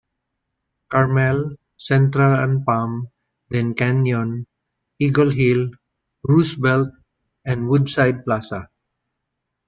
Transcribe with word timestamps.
Carmel, 0.89 1.57
Central 1.77 2.33
and 2.43 2.65
Palm 2.65 3.09
then 3.51 3.75
Canyon, 3.75 4.47
Eagle 4.97 5.29
Hill, 5.29 5.69
Roosevelt, 6.23 6.89
and 7.45 7.69
Woodside 7.69 8.23
Plaza. 8.25 8.67